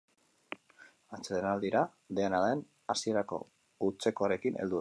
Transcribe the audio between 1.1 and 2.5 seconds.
Atsedenaldira, dena